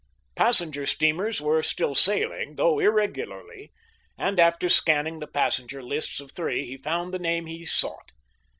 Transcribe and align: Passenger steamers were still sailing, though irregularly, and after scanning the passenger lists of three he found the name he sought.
Passenger 0.35 0.87
steamers 0.87 1.39
were 1.41 1.61
still 1.61 1.93
sailing, 1.93 2.55
though 2.55 2.79
irregularly, 2.79 3.71
and 4.17 4.39
after 4.39 4.67
scanning 4.67 5.19
the 5.19 5.27
passenger 5.27 5.83
lists 5.83 6.19
of 6.19 6.31
three 6.31 6.65
he 6.65 6.75
found 6.75 7.13
the 7.13 7.19
name 7.19 7.45
he 7.45 7.67
sought. 7.67 8.11